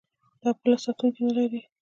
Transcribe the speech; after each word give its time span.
دا 0.41 0.49
پوله 0.59 0.77
ساتونکي 0.85 1.21
نلري. 1.27 1.61